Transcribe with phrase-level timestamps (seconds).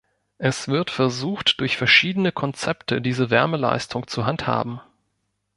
[0.39, 4.81] Es wird versucht, durch verschiedene Konzepte diese Wärmeleistung zu handhaben.